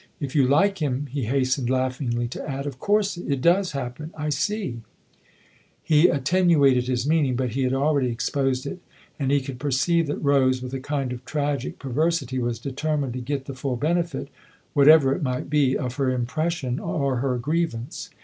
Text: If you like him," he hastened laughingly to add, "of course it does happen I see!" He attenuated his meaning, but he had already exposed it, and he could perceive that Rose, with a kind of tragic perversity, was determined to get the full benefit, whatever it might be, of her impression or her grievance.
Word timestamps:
If 0.19 0.35
you 0.35 0.47
like 0.47 0.79
him," 0.79 1.05
he 1.11 1.25
hastened 1.25 1.69
laughingly 1.69 2.27
to 2.29 2.49
add, 2.49 2.65
"of 2.65 2.79
course 2.79 3.17
it 3.17 3.39
does 3.39 3.73
happen 3.73 4.09
I 4.17 4.29
see!" 4.29 4.79
He 5.83 6.07
attenuated 6.07 6.87
his 6.87 7.05
meaning, 7.05 7.35
but 7.35 7.51
he 7.51 7.61
had 7.61 7.73
already 7.75 8.09
exposed 8.09 8.65
it, 8.65 8.79
and 9.19 9.29
he 9.29 9.41
could 9.41 9.59
perceive 9.59 10.07
that 10.07 10.17
Rose, 10.17 10.59
with 10.63 10.73
a 10.73 10.79
kind 10.79 11.13
of 11.13 11.23
tragic 11.23 11.77
perversity, 11.77 12.39
was 12.39 12.57
determined 12.57 13.13
to 13.13 13.21
get 13.21 13.45
the 13.45 13.53
full 13.53 13.75
benefit, 13.75 14.29
whatever 14.73 15.13
it 15.13 15.21
might 15.21 15.51
be, 15.51 15.77
of 15.77 15.97
her 15.97 16.09
impression 16.09 16.79
or 16.79 17.17
her 17.17 17.37
grievance. 17.37 18.09